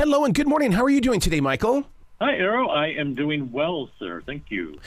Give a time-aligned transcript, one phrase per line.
[0.00, 0.72] Hello and good morning.
[0.72, 1.84] How are you doing today, Michael?
[2.22, 2.68] Hi, Arroe.
[2.68, 4.22] I am doing well, sir.
[4.24, 4.78] Thank you.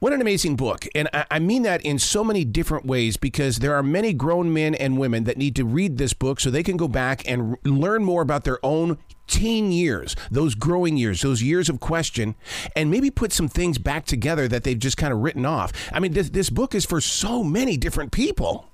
[0.00, 0.88] What an amazing book.
[0.92, 4.52] And I, I, mean that in so many different ways because there are many grown
[4.52, 7.52] men and women that need to read this book so they can go back and
[7.52, 8.98] r- learn more about their own
[9.28, 12.34] teen years, those growing years, those years of question,
[12.74, 15.72] and maybe put some things back together that they've just kind of written off.
[15.92, 18.68] I mean, this, this book is for so many different people.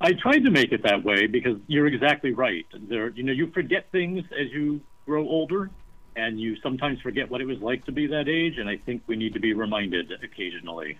[0.00, 2.66] I tried to make it that way because you're exactly right.
[2.88, 5.70] There, you know, you forget things as you grow older,
[6.14, 8.58] and you sometimes forget what it was like to be that age.
[8.58, 10.98] And I think we need to be reminded occasionally.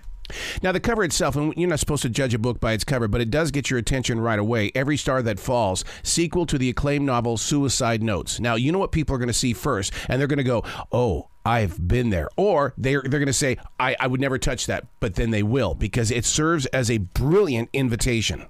[0.63, 3.09] Now, the cover itself, and you're not supposed to judge a book by its cover,
[3.09, 4.71] but it does get your attention right away.
[4.75, 8.39] Every Star That Falls, sequel to the acclaimed novel Suicide Notes.
[8.39, 10.65] Now, you know what people are going to see first, and they're going to go,
[10.93, 12.29] oh, I've been there.
[12.37, 15.43] Or they're, they're going to say, I, I would never touch that, but then they
[15.43, 18.47] will, because it serves as a brilliant invitation.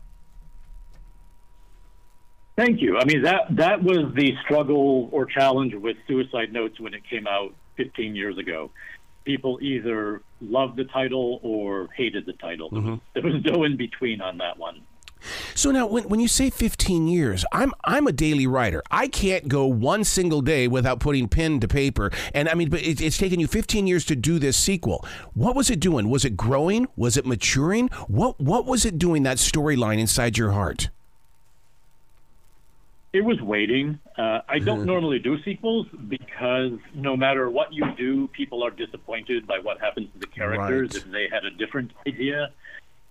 [2.58, 2.98] Thank you.
[2.98, 7.28] I mean that that was the struggle or challenge with Suicide Notes when it came
[7.28, 8.72] out 15 years ago.
[9.24, 12.68] People either loved the title or hated the title.
[12.72, 12.94] Mm-hmm.
[13.14, 14.80] There was no in between on that one.
[15.54, 18.82] So now, when, when you say 15 years, I'm I'm a daily writer.
[18.90, 22.10] I can't go one single day without putting pen to paper.
[22.34, 25.06] And I mean, but it, it's taken you 15 years to do this sequel.
[25.32, 26.10] What was it doing?
[26.10, 26.88] Was it growing?
[26.96, 27.86] Was it maturing?
[28.08, 29.22] What what was it doing?
[29.22, 30.90] That storyline inside your heart?
[33.12, 33.98] It was waiting.
[34.16, 39.46] Uh, I don't normally do sequels because no matter what you do, people are disappointed
[39.46, 41.02] by what happens to the characters right.
[41.04, 42.50] if they had a different idea.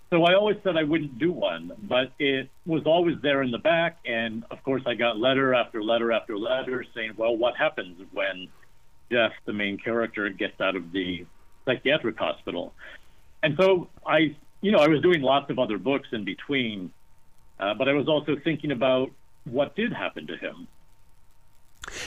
[0.10, 3.58] So I always said I wouldn't do one, but it was always there in the
[3.58, 3.98] back.
[4.06, 8.48] And of course, I got letter after letter after letter saying, well, what happens when
[9.12, 11.26] Jeff, the main character, gets out of the
[11.66, 12.74] psychiatric hospital?
[13.44, 16.94] And so I, you know, I was doing lots of other books in between,
[17.60, 19.12] uh, but I was also thinking about
[19.50, 20.68] what did happen to him.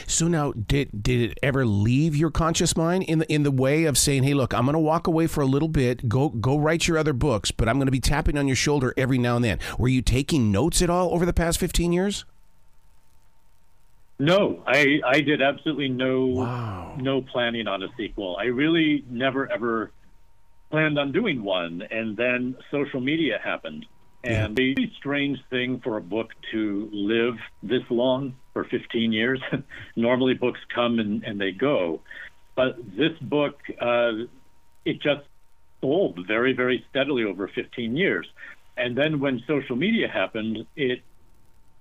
[0.07, 3.85] So now, did did it ever leave your conscious mind in the in the way
[3.85, 6.09] of saying, "Hey, look, I'm going to walk away for a little bit.
[6.09, 8.93] Go go write your other books, but I'm going to be tapping on your shoulder
[8.97, 12.25] every now and then." Were you taking notes at all over the past 15 years?
[14.19, 16.97] No, I I did absolutely no wow.
[17.01, 18.37] no planning on a sequel.
[18.39, 19.93] I really never ever
[20.71, 23.87] planned on doing one, and then social media happened.
[24.23, 24.75] And yeah.
[24.77, 29.41] the strange thing for a book to live this long for 15 years.
[29.97, 32.01] Normally, books come and, and they go,
[32.55, 34.13] but this book, uh,
[34.85, 35.23] it just
[35.81, 38.27] sold very, very steadily over 15 years.
[38.77, 41.01] And then when social media happened, it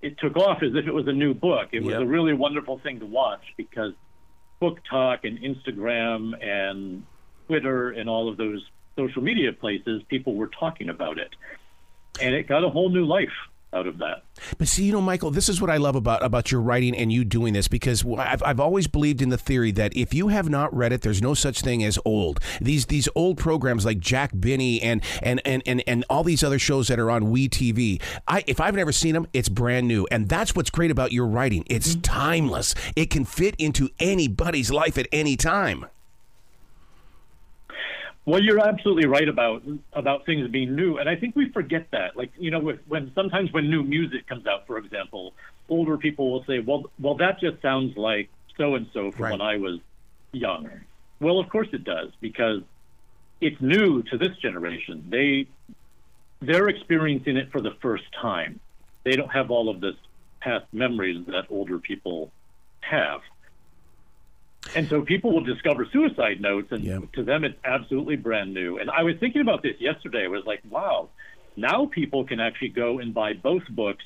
[0.02, 1.68] it took off as if it was a new book.
[1.72, 3.92] It was a really wonderful thing to watch because
[4.58, 7.04] book talk and Instagram and
[7.46, 8.64] Twitter and all of those
[8.96, 11.34] social media places, people were talking about it
[12.20, 13.28] and it got a whole new life
[13.72, 14.22] out of that.
[14.58, 17.12] But see, you know, Michael, this is what I love about about your writing and
[17.12, 20.48] you doing this because I've, I've always believed in the theory that if you have
[20.48, 22.40] not read it, there's no such thing as old.
[22.60, 26.58] These these old programs like Jack Benny and and and and, and all these other
[26.58, 30.06] shows that are on We TV, I if I've never seen them, it's brand new,
[30.10, 31.64] and that's what's great about your writing.
[31.66, 32.00] It's mm-hmm.
[32.00, 32.74] timeless.
[32.96, 35.86] It can fit into anybody's life at any time.
[38.26, 42.16] Well, you're absolutely right about about things being new, and I think we forget that.
[42.16, 45.32] Like you know, when sometimes when new music comes out, for example,
[45.68, 49.32] older people will say, "Well, well, that just sounds like so and so from right.
[49.32, 49.80] when I was
[50.32, 50.68] young."
[51.20, 52.62] Well, of course it does because
[53.40, 55.06] it's new to this generation.
[55.08, 55.46] They
[56.40, 58.60] they're experiencing it for the first time.
[59.04, 59.96] They don't have all of this
[60.40, 62.32] past memories that older people
[62.80, 63.20] have.
[64.74, 66.98] And so people will discover suicide notes, and yeah.
[67.14, 68.78] to them, it's absolutely brand new.
[68.78, 70.24] And I was thinking about this yesterday.
[70.24, 71.08] I was like, wow,
[71.56, 74.04] now people can actually go and buy both books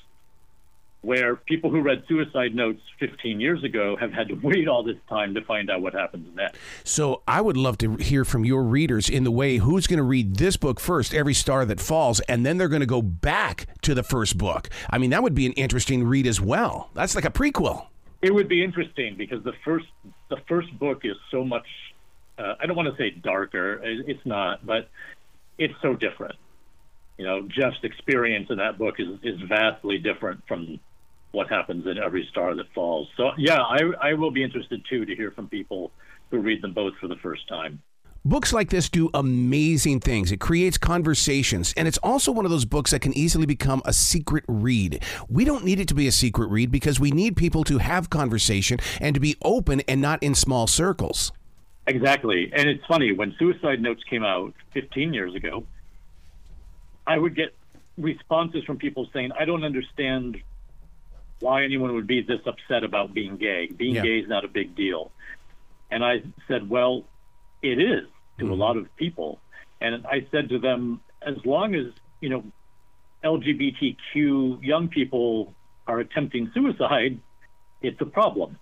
[1.05, 4.97] where people who read suicide notes 15 years ago have had to wait all this
[5.09, 6.59] time to find out what happens next.
[6.83, 10.05] So I would love to hear from your readers in the way who's going to
[10.05, 13.67] read this book first, Every Star That Falls, and then they're going to go back
[13.83, 14.71] to the first book.
[14.89, 16.91] I mean, that would be an interesting read as well.
[16.95, 17.87] That's like a prequel.
[18.25, 19.85] It would be interesting because the first
[20.31, 21.67] the first book is so much.
[22.39, 23.79] Uh, I don't want to say darker.
[23.85, 24.89] It's not, but
[25.59, 26.37] it's so different.
[27.19, 30.81] You know, Jeff's experience in that book is is vastly different from
[31.33, 33.09] what happens in every star that falls.
[33.19, 35.93] So yeah, I I will be interested too to hear from people
[36.31, 37.83] who read them both for the first time.
[38.27, 40.33] Books like this do amazing things.
[40.33, 43.93] It creates conversations, and it's also one of those books that can easily become a
[43.93, 45.03] secret read.
[45.29, 48.09] We don't need it to be a secret read because we need people to have
[48.09, 51.33] conversation and to be open and not in small circles.
[51.87, 52.51] Exactly.
[52.57, 55.67] And it's funny, when Suicide Notes came out 15 years ago,
[57.07, 57.55] I would get
[57.99, 60.39] responses from people saying, I don't understand
[61.41, 63.67] why anyone would be this upset about being gay.
[63.67, 64.03] Being Yeah.
[64.03, 65.13] gay is not a big deal.
[65.91, 67.05] And I said, well,
[67.61, 68.07] it is
[68.39, 68.61] to a hmm.
[68.61, 69.41] lot of people.
[69.81, 71.87] And I said to them, as long as,
[72.21, 72.45] you know,
[73.25, 75.55] LGBTQ young people
[75.87, 77.19] are attempting suicide,
[77.83, 78.59] it's a problem.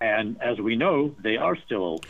[0.00, 2.00] And as we know, they are still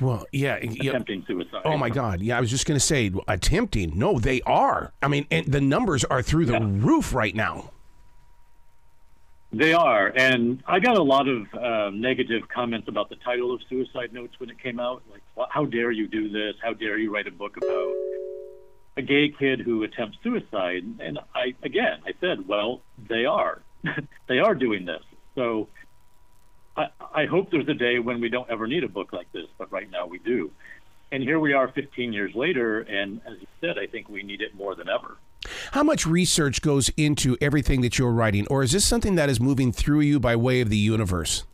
[0.00, 0.58] Well, yeah.
[0.62, 0.90] yeah.
[0.90, 1.62] attempting suicide.
[1.64, 2.20] Oh my God!
[2.20, 3.98] Yeah, I was just going to say attempting.
[3.98, 4.92] No, they are.
[5.02, 6.68] I mean, and the numbers are through the Yeah.
[6.86, 7.70] roof right now.
[9.56, 13.62] They are, and I got a lot of uh, negative comments about the title of
[13.70, 15.02] Suicide Notes when it came out.
[15.10, 16.56] Like, how dare you do this?
[16.62, 17.94] How dare you write a book about
[18.98, 20.84] a gay kid who attempts suicide?
[21.00, 23.62] And I, again, I said, well, they are,
[24.28, 25.02] they are doing this.
[25.34, 25.68] So
[26.76, 29.46] I, I hope there's a day when we don't ever need a book like this,
[29.56, 30.50] but right now we do.
[31.10, 34.42] And here we are 15 years later, and as you said, I think we need
[34.42, 35.16] it more than ever.
[35.76, 39.38] How much research goes into everything that you're writing, or is this something that is
[39.38, 41.44] moving through you by way of the universe?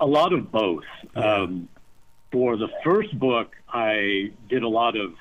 [0.00, 0.84] A lot of both.
[1.14, 1.70] Um,
[2.30, 5.14] for the first book, I did a lot of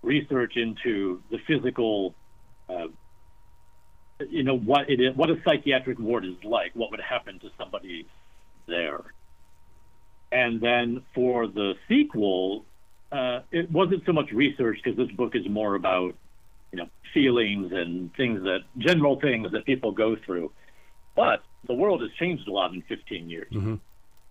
[0.00, 2.14] research into the physical,
[2.70, 2.86] uh,
[4.30, 7.50] you know, what it is, what a psychiatric ward is like, what would happen to
[7.58, 8.06] somebody
[8.66, 9.12] there.
[10.32, 12.64] And then for the sequel,
[13.12, 16.14] uh, it wasn't so much research because this book is more about,
[16.72, 20.50] you know, feelings and things that general things that people go through.
[21.16, 23.48] But the world has changed a lot in 15 years.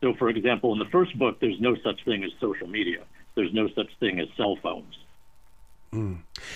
[0.02, 3.04] So, for example, in the first book, there's no such thing as social media.
[3.36, 4.98] There's no such thing as cell phones.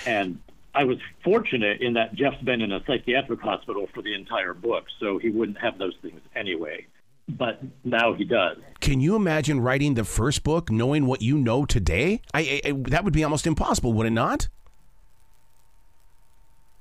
[0.06, 0.40] And
[0.74, 4.86] I was fortunate in that Jeff's been in a psychiatric hospital for the entire book,
[5.00, 6.86] so he wouldn't have those things anyway.
[7.30, 8.58] But now he does.
[8.82, 12.22] Can you imagine writing the first book knowing what you know today?
[12.34, 14.50] I, I, I that would be almost impossible, would it not?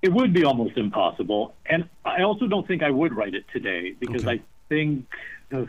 [0.03, 1.55] It would be almost impossible.
[1.65, 4.41] And I also don't think I would write it today because Okay.
[4.41, 5.06] I think
[5.55, 5.69] ugh,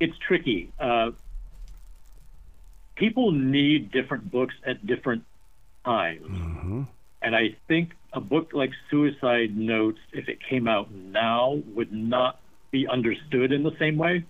[0.00, 0.70] it's tricky.
[0.78, 1.12] Uh,
[2.94, 5.24] people need different books at different
[5.84, 6.86] times.
[7.22, 12.38] And I think a book like Suicide Notes, if it came out now, would not
[12.72, 14.24] be understood in the same way.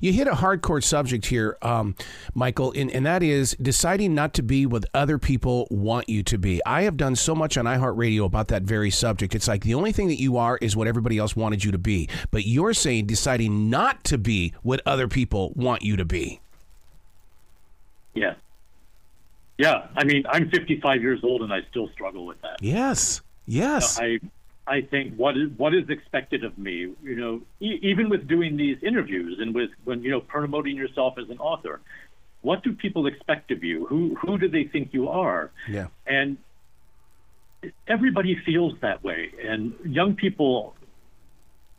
[0.00, 1.96] You hit a hardcore subject here, um,
[2.34, 6.38] Michael, and, and that is deciding not to be what other people want you to
[6.38, 6.64] be.
[6.64, 9.34] I have done so much on iHeartRadio about that very subject.
[9.34, 11.78] It's like the only thing that you are is what everybody else wanted you to
[11.78, 12.08] be.
[12.30, 16.40] But you're saying deciding not to be what other people want you to be.
[18.14, 18.34] Yeah.
[19.56, 19.88] Yeah.
[19.96, 22.58] I mean, I'm 55 years old and I still struggle with that.
[22.60, 23.20] Yes.
[23.46, 23.98] Yes.
[23.98, 24.20] I
[24.68, 28.56] I think what is what is expected of me, you know, e- even with doing
[28.56, 31.80] these interviews and with when you know promoting yourself as an author,
[32.42, 33.86] what do people expect of you?
[33.86, 35.50] Who who do they think you are?
[35.68, 35.86] yeah.
[36.06, 36.36] And
[37.86, 40.74] everybody feels that way, and young people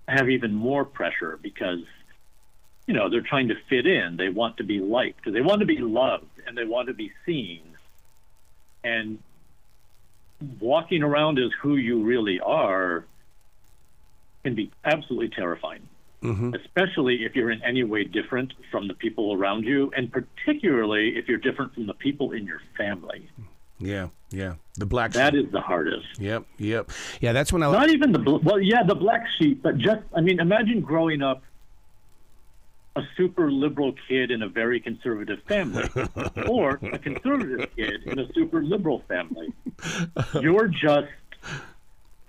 [0.07, 1.83] have even more pressure because
[2.87, 4.17] you know they're trying to fit in.
[4.17, 7.11] They want to be liked they want to be loved and they want to be
[7.25, 7.61] seen.
[8.83, 9.19] And
[10.59, 13.05] walking around as who you really are
[14.43, 15.81] can be absolutely terrifying,
[16.23, 16.53] mm-hmm.
[16.55, 21.27] especially if you're in any way different from the people around you, and particularly if
[21.27, 23.29] you're different from the people in your family.
[23.79, 24.09] Yeah.
[24.31, 24.55] Yeah.
[24.75, 25.13] The black.
[25.13, 26.19] That is the hardest.
[26.19, 26.45] Yep.
[26.57, 26.91] Yep.
[27.21, 27.33] Yeah.
[27.33, 27.71] That's when I.
[27.71, 31.43] Not even the well, yeah, the black sheep, but just I mean, imagine growing up
[32.99, 35.87] a super liberal kid in a very conservative family,
[36.47, 39.47] or a conservative kid in a super liberal family.
[40.41, 41.07] You're just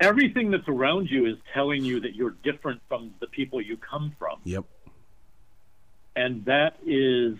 [0.00, 4.12] everything that's around you is telling you that you're different from the people you come
[4.18, 4.64] from, Yep.
[6.16, 7.36] and that is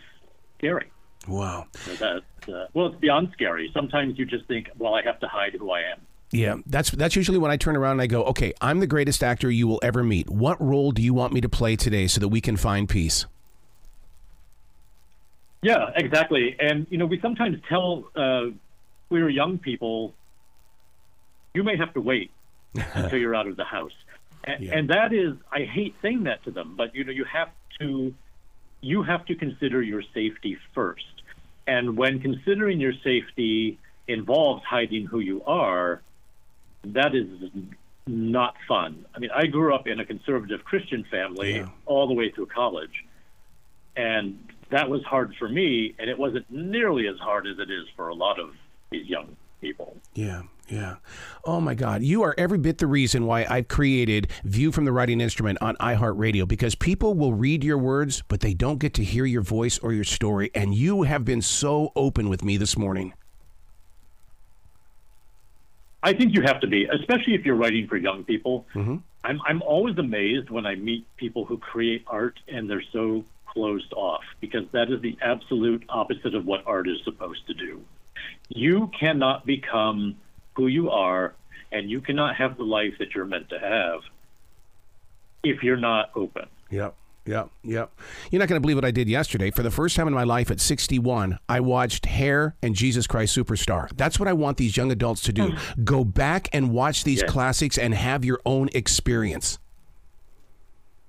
[0.58, 0.90] scary.
[1.28, 1.66] Wow.
[1.74, 3.70] So uh, well, it's beyond scary.
[3.74, 6.00] Sometimes you just think, well, I have to hide who I am.
[6.32, 9.22] Yeah, that's that's usually when I turn around and I go, okay, I'm the greatest
[9.22, 10.30] actor you will ever meet.
[10.30, 13.26] What role do you want me to play today so that we can find peace?
[15.62, 16.56] Yeah, exactly.
[16.58, 18.46] And you know, we sometimes tell uh,
[19.08, 20.14] queer young people,
[21.52, 22.30] you may have to wait
[22.94, 23.92] until you're out of the house,
[24.44, 24.78] and, Yeah.
[24.78, 28.14] and that is, I hate saying that to them, but you know, you have to,
[28.80, 31.04] you have to consider your safety first.
[31.66, 36.00] And when considering your safety involves hiding who you are,
[36.84, 37.26] that is
[38.06, 39.04] not fun.
[39.14, 41.68] I mean, I grew up in a conservative Christian family Yeah.
[41.86, 43.04] all the way through college.
[43.96, 44.38] And
[44.70, 48.08] that was hard for me, and it wasn't nearly as hard as it is for
[48.08, 48.50] a lot of
[48.90, 49.96] these young people.
[50.14, 50.96] Yeah, yeah.
[51.44, 54.92] Oh my God, you are every bit the reason why I've created View from the
[54.92, 59.04] Writing Instrument on iHeartRadio because people will read your words, but they don't get to
[59.04, 60.50] hear your voice or your story.
[60.54, 63.12] And you have been so open with me this morning.
[66.02, 68.66] I think you have to be, especially if you're writing for young people.
[68.74, 68.96] Mm-hmm.
[69.22, 73.92] I'm I'm always amazed when I meet people who create art and they're so closed
[73.92, 77.82] off because that is the absolute opposite of what art is supposed to do.
[78.48, 80.16] You cannot become
[80.54, 81.34] who you are
[81.72, 84.00] and you cannot have the life that you're meant to have
[85.42, 86.46] if you're not open.
[86.70, 86.94] Yep.
[87.26, 87.92] Yep, yep.
[88.30, 89.50] You're not going to believe what I did yesterday.
[89.50, 93.36] For the first time in my life at 61, I watched Hair and Jesus Christ
[93.36, 93.90] Superstar.
[93.96, 95.50] That's what I want these young adults to do.
[95.50, 95.84] Hmm.
[95.84, 97.30] Go back and watch these yes.
[97.30, 99.58] classics and have your own experience.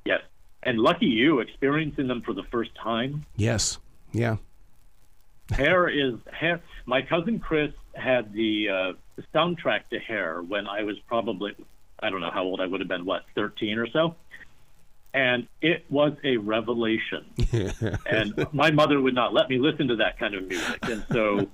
[0.06, 0.22] Yes.
[0.63, 3.25] And lucky you experiencing them for the first time.
[3.38, 3.80] Yes.
[4.12, 4.38] Yeah.
[5.51, 6.62] Hair is Hair.
[6.86, 11.56] My cousin Chris had the, uh, the soundtrack to Hair when I was probably
[12.01, 13.06] I don't know how old I would have been.
[13.06, 14.15] What 13 or so
[15.13, 17.25] and it was a revelation.
[18.10, 21.48] and my mother would not let me listen to that kind of music, and so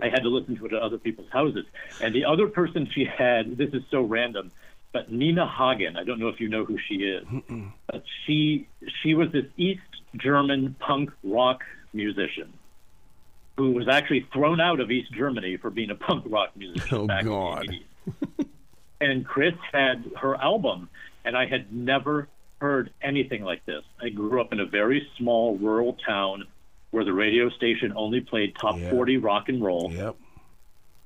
[0.00, 1.66] I had to listen to it at other people's houses.
[2.00, 4.52] And the other person she had, this is so random,
[4.92, 5.96] but Nina Hagen.
[5.96, 7.26] I don't know if you know who she is,
[7.90, 8.68] but she
[9.02, 9.80] she was this East
[10.16, 12.52] German punk rock musician
[13.56, 17.06] who was actually thrown out of East Germany for being a punk rock musician oh,
[17.06, 17.64] back God.
[17.64, 18.46] in the 80s.
[19.00, 20.88] and Chris had her album,
[21.24, 22.28] and I had never
[22.64, 23.82] heard anything like this.
[24.00, 26.46] I grew up in a very small rural town
[26.92, 29.92] where the radio station only played top 40 rock and roll.
[29.92, 30.16] Yep.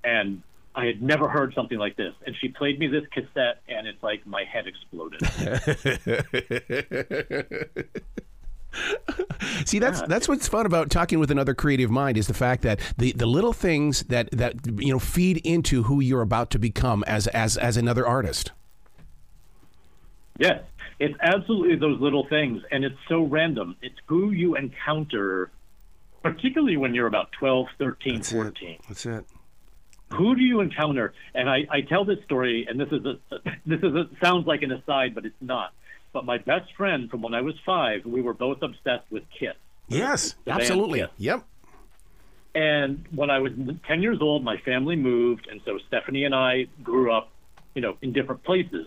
[0.04, 0.42] And
[0.76, 2.14] I had never heard something like this.
[2.24, 5.20] And she played me this cassette, and it's like my head exploded.
[9.64, 12.78] See, that's that's what's fun about talking with another creative mind is the fact that
[12.96, 17.02] the, the little things that, that you know feed into who you're about to become
[17.08, 18.52] as as as another artist.
[20.38, 20.62] Yes,
[21.00, 23.76] it's absolutely those little things, and it's so random.
[23.82, 25.50] It's who you encounter,
[26.22, 28.68] particularly when you're about 12, 13, That's 14.
[28.68, 28.80] It.
[28.88, 29.24] That's it.
[30.12, 31.12] Who do you encounter?
[31.34, 33.18] And I, I tell this story, and this is a
[33.66, 35.72] this is a, sounds like an aside, but it's not.
[36.12, 39.54] But my best friend from when I was five, we were both obsessed with Kiss.
[39.88, 41.00] Yes, absolutely.
[41.00, 41.10] Kiss.
[41.18, 41.44] Yep.
[42.54, 43.52] And when I was
[43.86, 47.30] 10 years old, my family moved, and so Stephanie and I grew up,
[47.74, 48.86] you know, in different places.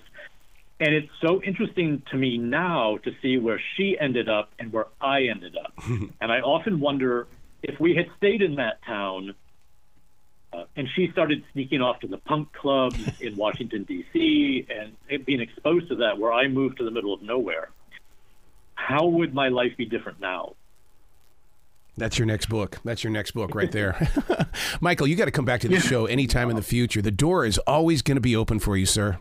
[0.81, 4.87] And it's so interesting to me now to see where she ended up and where
[4.99, 5.73] I ended up.
[6.19, 7.27] and I often wonder
[7.61, 9.35] if we had stayed in that town
[10.51, 15.39] uh, and she started sneaking off to the punk clubs in Washington, D.C., and being
[15.39, 17.69] exposed to that, where I moved to the middle of nowhere.
[18.73, 20.55] How would my life be different now?
[21.95, 22.79] That's your next book.
[22.83, 24.09] That's your next book right there.
[24.81, 27.01] Michael, you got to come back to the show anytime in the future.
[27.01, 29.19] The door is always going to be open for you, sir.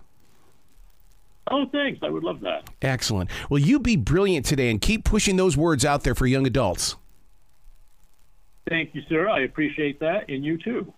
[1.51, 2.01] Oh, thanks.
[2.03, 2.71] I would love that.
[2.81, 3.29] Excellent.
[3.51, 6.97] Well, you be brilliant today and keep pushing those words out there for young adults.
[8.69, 9.29] Thank you, sir.
[9.29, 10.93] I appreciate that, and you too.